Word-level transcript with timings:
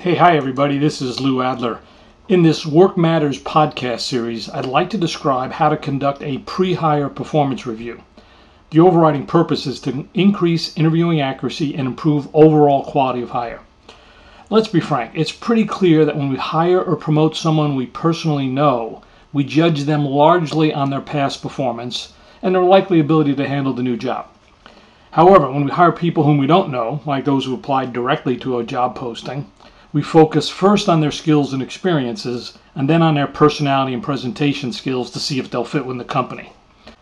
Hey, 0.00 0.14
hi, 0.14 0.34
everybody. 0.34 0.78
This 0.78 1.02
is 1.02 1.20
Lou 1.20 1.42
Adler. 1.42 1.80
In 2.26 2.42
this 2.42 2.64
Work 2.64 2.96
Matters 2.96 3.38
podcast 3.38 4.00
series, 4.00 4.48
I'd 4.48 4.64
like 4.64 4.88
to 4.90 4.96
describe 4.96 5.52
how 5.52 5.68
to 5.68 5.76
conduct 5.76 6.22
a 6.22 6.38
pre 6.38 6.72
hire 6.72 7.10
performance 7.10 7.66
review. 7.66 8.00
The 8.70 8.80
overriding 8.80 9.26
purpose 9.26 9.66
is 9.66 9.78
to 9.80 10.08
increase 10.14 10.74
interviewing 10.74 11.20
accuracy 11.20 11.74
and 11.74 11.86
improve 11.86 12.34
overall 12.34 12.82
quality 12.82 13.20
of 13.20 13.28
hire. 13.28 13.60
Let's 14.48 14.68
be 14.68 14.80
frank, 14.80 15.10
it's 15.14 15.32
pretty 15.32 15.66
clear 15.66 16.06
that 16.06 16.16
when 16.16 16.30
we 16.30 16.36
hire 16.36 16.80
or 16.82 16.96
promote 16.96 17.36
someone 17.36 17.76
we 17.76 17.84
personally 17.84 18.46
know, 18.46 19.02
we 19.34 19.44
judge 19.44 19.82
them 19.82 20.06
largely 20.06 20.72
on 20.72 20.88
their 20.88 21.02
past 21.02 21.42
performance 21.42 22.14
and 22.40 22.54
their 22.54 22.64
likely 22.64 23.00
ability 23.00 23.34
to 23.34 23.46
handle 23.46 23.74
the 23.74 23.82
new 23.82 23.98
job. 23.98 24.28
However, 25.10 25.50
when 25.50 25.66
we 25.66 25.70
hire 25.72 25.92
people 25.92 26.24
whom 26.24 26.38
we 26.38 26.46
don't 26.46 26.72
know, 26.72 27.02
like 27.04 27.26
those 27.26 27.44
who 27.44 27.52
applied 27.52 27.92
directly 27.92 28.38
to 28.38 28.60
a 28.60 28.64
job 28.64 28.94
posting, 28.94 29.44
we 29.92 30.02
focus 30.02 30.48
first 30.48 30.88
on 30.88 31.00
their 31.00 31.10
skills 31.10 31.52
and 31.52 31.62
experiences 31.62 32.56
and 32.74 32.88
then 32.88 33.02
on 33.02 33.14
their 33.16 33.26
personality 33.26 33.92
and 33.92 34.02
presentation 34.02 34.72
skills 34.72 35.10
to 35.10 35.18
see 35.18 35.38
if 35.38 35.50
they'll 35.50 35.64
fit 35.64 35.84
with 35.84 35.98
the 35.98 36.04
company. 36.04 36.52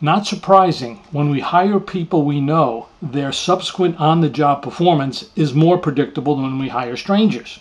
Not 0.00 0.26
surprising, 0.26 1.00
when 1.12 1.30
we 1.30 1.38
hire 1.38 1.78
people 1.78 2.24
we 2.24 2.40
know, 2.40 2.88
their 3.00 3.30
subsequent 3.30 4.00
on 4.00 4.20
the 4.20 4.28
job 4.28 4.60
performance 4.60 5.30
is 5.36 5.54
more 5.54 5.78
predictable 5.78 6.34
than 6.34 6.44
when 6.44 6.58
we 6.58 6.70
hire 6.70 6.96
strangers. 6.96 7.60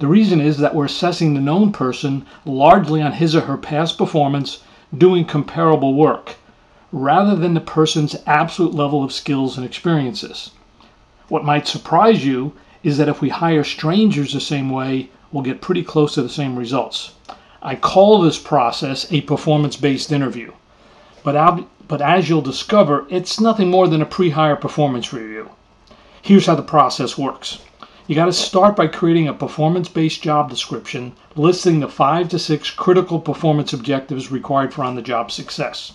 The 0.00 0.08
reason 0.08 0.40
is 0.40 0.58
that 0.58 0.74
we're 0.74 0.86
assessing 0.86 1.34
the 1.34 1.40
known 1.40 1.70
person 1.70 2.26
largely 2.44 3.00
on 3.00 3.12
his 3.12 3.36
or 3.36 3.42
her 3.42 3.56
past 3.56 3.96
performance 3.96 4.62
doing 4.96 5.24
comparable 5.24 5.94
work, 5.94 6.34
rather 6.90 7.36
than 7.36 7.54
the 7.54 7.60
person's 7.60 8.16
absolute 8.26 8.74
level 8.74 9.04
of 9.04 9.12
skills 9.12 9.56
and 9.56 9.64
experiences. 9.64 10.50
What 11.28 11.44
might 11.44 11.68
surprise 11.68 12.24
you 12.24 12.54
is 12.88 12.96
that 12.96 13.08
if 13.08 13.20
we 13.20 13.28
hire 13.28 13.62
strangers 13.62 14.32
the 14.32 14.40
same 14.40 14.70
way, 14.70 15.10
we'll 15.30 15.42
get 15.42 15.60
pretty 15.60 15.84
close 15.84 16.14
to 16.14 16.22
the 16.22 16.28
same 16.28 16.56
results. 16.56 17.12
I 17.60 17.74
call 17.74 18.22
this 18.22 18.38
process 18.38 19.06
a 19.12 19.20
performance 19.20 19.76
based 19.76 20.10
interview. 20.10 20.52
But, 21.22 21.66
but 21.86 22.00
as 22.00 22.28
you'll 22.28 22.40
discover, 22.40 23.06
it's 23.10 23.40
nothing 23.40 23.70
more 23.70 23.88
than 23.88 24.00
a 24.00 24.06
pre 24.06 24.30
hire 24.30 24.56
performance 24.56 25.12
review. 25.12 25.50
Here's 26.22 26.46
how 26.46 26.54
the 26.54 26.62
process 26.62 27.18
works 27.18 27.58
you 28.06 28.14
got 28.14 28.24
to 28.24 28.32
start 28.32 28.74
by 28.74 28.86
creating 28.86 29.28
a 29.28 29.34
performance 29.34 29.90
based 29.90 30.22
job 30.22 30.48
description 30.48 31.12
listing 31.36 31.80
the 31.80 31.88
five 31.88 32.30
to 32.30 32.38
six 32.38 32.70
critical 32.70 33.20
performance 33.20 33.74
objectives 33.74 34.32
required 34.32 34.72
for 34.72 34.82
on 34.82 34.94
the 34.94 35.02
job 35.02 35.30
success. 35.30 35.92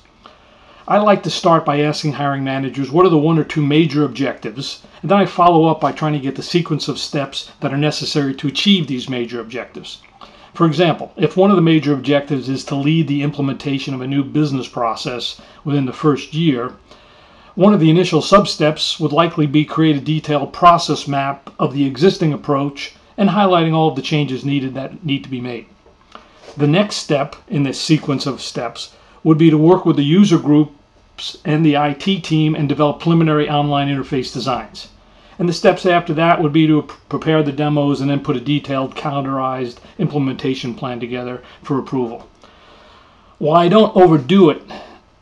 I 0.85 0.97
like 0.97 1.23
to 1.23 1.29
start 1.29 1.63
by 1.63 1.79
asking 1.79 2.11
hiring 2.11 2.43
managers 2.43 2.91
what 2.91 3.05
are 3.05 3.09
the 3.09 3.17
one 3.17 3.39
or 3.39 3.45
two 3.45 3.65
major 3.65 4.03
objectives, 4.03 4.81
and 5.01 5.09
then 5.09 5.17
I 5.17 5.25
follow 5.25 5.67
up 5.67 5.79
by 5.79 5.93
trying 5.93 6.11
to 6.11 6.19
get 6.19 6.35
the 6.35 6.43
sequence 6.43 6.89
of 6.89 6.99
steps 6.99 7.49
that 7.61 7.71
are 7.71 7.77
necessary 7.77 8.33
to 8.35 8.49
achieve 8.49 8.87
these 8.87 9.07
major 9.07 9.39
objectives. 9.39 10.01
For 10.53 10.67
example, 10.67 11.13
if 11.15 11.37
one 11.37 11.51
of 11.51 11.55
the 11.55 11.61
major 11.61 11.93
objectives 11.93 12.49
is 12.49 12.65
to 12.65 12.75
lead 12.75 13.07
the 13.07 13.21
implementation 13.21 13.93
of 13.93 14.01
a 14.01 14.07
new 14.07 14.25
business 14.25 14.67
process 14.67 15.39
within 15.63 15.85
the 15.85 15.93
first 15.93 16.33
year, 16.33 16.73
one 17.55 17.73
of 17.73 17.79
the 17.79 17.89
initial 17.89 18.21
sub-steps 18.21 18.99
would 18.99 19.13
likely 19.13 19.47
be 19.47 19.63
create 19.63 19.95
a 19.95 20.01
detailed 20.01 20.51
process 20.51 21.07
map 21.07 21.49
of 21.59 21.73
the 21.73 21.85
existing 21.85 22.33
approach 22.33 22.93
and 23.17 23.29
highlighting 23.29 23.73
all 23.73 23.87
of 23.87 23.95
the 23.95 24.01
changes 24.01 24.43
needed 24.43 24.73
that 24.73 25.05
need 25.05 25.23
to 25.23 25.29
be 25.29 25.39
made. 25.39 25.65
The 26.57 26.67
next 26.67 26.97
step 26.97 27.37
in 27.47 27.63
this 27.63 27.79
sequence 27.79 28.25
of 28.25 28.41
steps 28.41 28.91
would 29.23 29.37
be 29.37 29.49
to 29.49 29.57
work 29.57 29.85
with 29.85 29.95
the 29.95 30.03
user 30.03 30.37
groups 30.37 31.37
and 31.45 31.65
the 31.65 31.75
IT 31.75 32.23
team 32.23 32.55
and 32.55 32.67
develop 32.67 32.99
preliminary 32.99 33.49
online 33.49 33.87
interface 33.87 34.33
designs. 34.33 34.89
And 35.39 35.49
the 35.49 35.53
steps 35.53 35.85
after 35.85 36.13
that 36.13 36.41
would 36.41 36.53
be 36.53 36.67
to 36.67 36.83
prepare 37.09 37.41
the 37.41 37.51
demos 37.51 38.01
and 38.01 38.09
then 38.09 38.19
put 38.19 38.35
a 38.35 38.41
detailed 38.41 38.95
calendarized 38.95 39.77
implementation 39.97 40.75
plan 40.75 40.99
together 40.99 41.41
for 41.63 41.79
approval. 41.79 42.27
While 43.39 43.57
I 43.57 43.67
don't 43.67 43.95
overdo 43.95 44.49
it, 44.49 44.61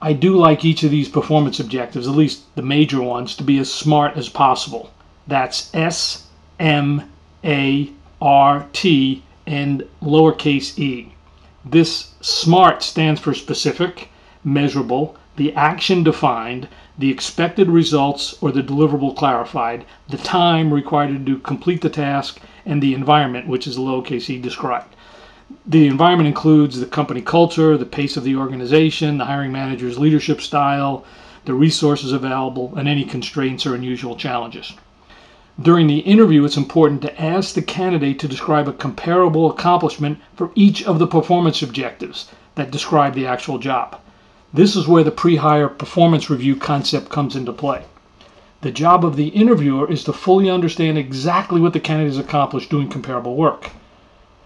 I 0.02 0.14
do 0.14 0.36
like 0.36 0.66
each 0.66 0.84
of 0.84 0.92
these 0.92 1.08
performance 1.08 1.60
objectives, 1.60 2.08
at 2.08 2.16
least 2.16 2.56
the 2.56 2.62
major 2.62 3.02
ones, 3.02 3.36
to 3.36 3.44
be 3.44 3.58
as 3.60 3.72
smart 3.72 4.18
as 4.18 4.30
possible. 4.30 4.92
That's 5.28 5.70
S 5.74 6.28
M 6.60 7.10
A 7.44 7.92
R 8.22 8.68
T 8.74 9.24
and 9.46 9.88
lowercase 10.02 10.78
e. 10.78 11.14
This 11.64 12.16
SMART 12.22 12.82
stands 12.82 13.22
for 13.22 13.36
specific, 13.36 14.10
measurable, 14.44 15.16
the 15.36 15.54
action 15.54 16.02
defined, 16.02 16.68
the 16.98 17.12
expected 17.12 17.70
results 17.70 18.36
or 18.42 18.52
the 18.52 18.64
deliverable 18.64 19.16
clarified, 19.16 19.86
the 20.10 20.18
time 20.18 20.74
required 20.74 21.24
to 21.26 21.38
complete 21.38 21.82
the 21.82 21.90
task, 21.90 22.40
and 22.66 22.82
the 22.82 22.96
environment, 22.96 23.48
which 23.48 23.68
is 23.68 23.78
lowercase 23.78 24.28
e 24.30 24.40
described. 24.40 24.96
The 25.68 25.86
environment 25.86 26.28
includes 26.28 26.80
the 26.80 26.88
company 26.88 27.22
culture, 27.22 27.78
the 27.78 27.86
pace 27.86 28.18
of 28.18 28.24
the 28.24 28.36
organization, 28.38 29.20
the 29.20 29.26
hiring 29.26 29.52
manager's 29.52 30.00
leadership 30.00 30.42
style, 30.42 31.06
the 31.46 31.54
resources 31.54 32.12
available, 32.12 32.74
and 32.76 32.88
any 32.88 33.04
constraints 33.04 33.68
or 33.68 33.76
unusual 33.76 34.16
challenges. 34.16 34.74
During 35.62 35.86
the 35.86 36.00
interview, 36.00 36.44
it's 36.44 36.58
important 36.58 37.04
to 37.04 37.22
ask 37.22 37.54
the 37.54 37.62
candidate 37.62 38.18
to 38.20 38.28
describe 38.28 38.68
a 38.68 38.74
comparable 38.74 39.52
accomplishment 39.52 40.18
for 40.34 40.50
each 40.56 40.82
of 40.86 40.98
the 40.98 41.06
performance 41.06 41.62
objectives 41.62 42.30
that 42.56 42.72
describe 42.72 43.14
the 43.14 43.28
actual 43.28 43.60
job. 43.60 44.00
This 44.52 44.76
is 44.76 44.88
where 44.88 45.04
the 45.04 45.12
pre 45.12 45.36
hire 45.36 45.68
performance 45.68 46.32
review 46.32 46.56
concept 46.56 47.10
comes 47.10 47.36
into 47.36 47.54
play. 47.54 47.84
The 48.62 48.72
job 48.72 49.06
of 49.06 49.18
the 49.18 49.28
interviewer 49.28 49.88
is 49.92 50.04
to 50.06 50.14
fully 50.14 50.50
understand 50.50 50.98
exactly 50.98 51.62
what 51.62 51.74
the 51.74 51.80
candidate 51.80 52.14
has 52.14 52.26
accomplished 52.26 52.72
doing 52.72 52.88
comparable 52.88 53.36
work. 53.36 53.70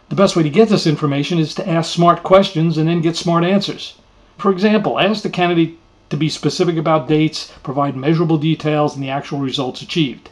The 0.10 0.16
best 0.16 0.36
way 0.36 0.44
to 0.44 0.50
get 0.50 0.68
this 0.68 0.86
information 0.86 1.40
is 1.40 1.56
to 1.56 1.70
ask 1.70 1.94
smart 1.94 2.24
questions 2.24 2.78
and 2.78 2.90
then 2.90 3.00
get 3.00 3.16
smart 3.16 3.46
answers. 3.46 3.94
For 4.38 4.52
example, 4.52 5.00
ask 5.00 5.24
the 5.24 5.30
candidate 5.30 5.78
to 6.10 6.18
be 6.18 6.28
specific 6.28 6.76
about 6.76 7.08
dates, 7.08 7.54
provide 7.64 7.96
measurable 7.96 8.38
details, 8.38 8.96
and 8.96 9.04
the 9.04 9.12
actual 9.12 9.40
results 9.40 9.82
achieved 9.82 10.30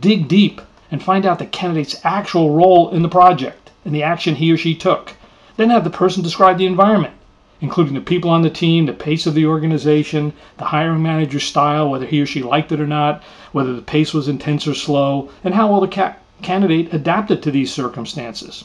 dig 0.00 0.28
deep 0.28 0.60
and 0.90 1.02
find 1.02 1.24
out 1.24 1.38
the 1.38 1.46
candidate's 1.46 2.00
actual 2.04 2.50
role 2.50 2.90
in 2.90 3.02
the 3.02 3.08
project 3.08 3.70
and 3.84 3.94
the 3.94 4.02
action 4.02 4.34
he 4.34 4.52
or 4.52 4.56
she 4.56 4.74
took. 4.74 5.14
Then 5.56 5.70
have 5.70 5.84
the 5.84 5.90
person 5.90 6.22
describe 6.22 6.58
the 6.58 6.66
environment, 6.66 7.14
including 7.60 7.94
the 7.94 8.00
people 8.00 8.30
on 8.30 8.42
the 8.42 8.50
team, 8.50 8.86
the 8.86 8.92
pace 8.92 9.26
of 9.26 9.34
the 9.34 9.46
organization, 9.46 10.32
the 10.58 10.64
hiring 10.64 11.02
manager's 11.02 11.44
style, 11.44 11.90
whether 11.90 12.06
he 12.06 12.20
or 12.20 12.26
she 12.26 12.42
liked 12.42 12.72
it 12.72 12.80
or 12.80 12.86
not, 12.86 13.22
whether 13.52 13.74
the 13.74 13.82
pace 13.82 14.12
was 14.12 14.28
intense 14.28 14.66
or 14.66 14.74
slow, 14.74 15.30
and 15.44 15.54
how 15.54 15.70
well 15.70 15.80
the 15.80 15.88
ca- 15.88 16.16
candidate 16.42 16.92
adapted 16.92 17.42
to 17.42 17.50
these 17.50 17.72
circumstances. 17.72 18.64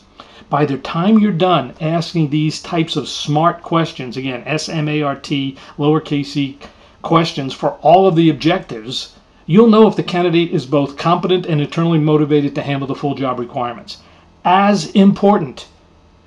By 0.49 0.65
the 0.65 0.77
time 0.77 1.19
you're 1.19 1.31
done 1.33 1.73
asking 1.81 2.29
these 2.29 2.61
types 2.61 2.95
of 2.95 3.09
smart 3.09 3.61
questions, 3.61 4.15
again, 4.15 4.43
S 4.45 4.69
M 4.69 4.87
A 4.87 5.01
R 5.01 5.15
T, 5.15 5.57
lowercase 5.77 6.37
e 6.37 6.57
questions 7.01 7.53
for 7.53 7.71
all 7.81 8.07
of 8.07 8.15
the 8.15 8.29
objectives, 8.29 9.16
You'll 9.49 9.69
know 9.69 9.87
if 9.87 9.95
the 9.95 10.03
candidate 10.03 10.51
is 10.51 10.65
both 10.65 10.97
competent 10.97 11.45
and 11.45 11.61
internally 11.61 11.99
motivated 11.99 12.53
to 12.55 12.61
handle 12.61 12.85
the 12.85 12.95
full 12.95 13.15
job 13.15 13.39
requirements. 13.39 13.99
As 14.43 14.91
important, 14.91 15.69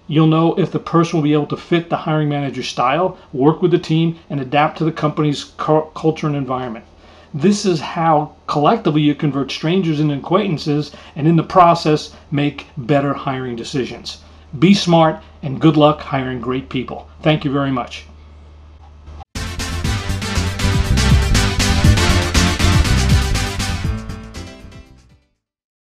you'll 0.08 0.26
know 0.26 0.54
if 0.54 0.72
the 0.72 0.78
person 0.78 1.18
will 1.18 1.24
be 1.24 1.34
able 1.34 1.46
to 1.48 1.56
fit 1.58 1.90
the 1.90 1.98
hiring 1.98 2.30
manager's 2.30 2.68
style, 2.68 3.18
work 3.34 3.60
with 3.60 3.72
the 3.72 3.78
team, 3.78 4.16
and 4.30 4.40
adapt 4.40 4.78
to 4.78 4.84
the 4.84 4.90
company's 4.90 5.52
culture 5.58 6.28
and 6.28 6.34
environment. 6.34 6.86
This 7.34 7.66
is 7.66 7.80
how 7.80 8.36
collectively 8.46 9.02
you 9.02 9.14
convert 9.14 9.50
strangers 9.50 10.00
into 10.00 10.14
acquaintances 10.14 10.90
and 11.14 11.28
in 11.28 11.36
the 11.36 11.42
process 11.42 12.16
make 12.30 12.68
better 12.78 13.12
hiring 13.12 13.54
decisions. 13.54 14.22
Be 14.58 14.72
smart 14.72 15.20
and 15.42 15.60
good 15.60 15.76
luck 15.76 16.00
hiring 16.00 16.40
great 16.40 16.70
people. 16.70 17.06
Thank 17.20 17.44
you 17.44 17.52
very 17.52 17.70
much. 17.70 18.06